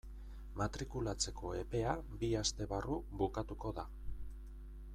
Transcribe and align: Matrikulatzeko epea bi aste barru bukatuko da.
Matrikulatzeko 0.59 1.51
epea 1.59 1.91
bi 2.23 2.31
aste 2.41 2.67
barru 2.73 2.99
bukatuko 3.21 3.75
da. 3.81 3.85